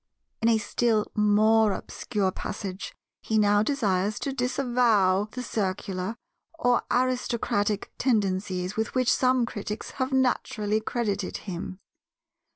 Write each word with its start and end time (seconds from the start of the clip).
In 0.41 0.49
a 0.49 0.57
still 0.57 1.11
more 1.13 1.73
obscure 1.73 2.31
passage 2.31 2.95
he 3.21 3.37
now 3.37 3.61
desires 3.61 4.17
to 4.21 4.33
disavow 4.33 5.25
the 5.29 5.43
Circular 5.43 6.15
or 6.57 6.81
aristocratic 6.89 7.91
tendencies 7.99 8.75
with 8.75 8.95
which 8.95 9.13
some 9.13 9.45
critics 9.45 9.91
have 10.01 10.11
naturally 10.11 10.81
credited 10.81 11.37
him. 11.45 11.77